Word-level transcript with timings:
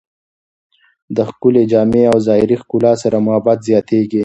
د 1.15 1.17
ښکلې 1.29 1.63
جامې 1.71 2.03
او 2.11 2.17
ظاهري 2.27 2.55
ښکلا 2.61 2.91
سره 3.03 3.17
محبت 3.27 3.57
زیاتېږي. 3.67 4.19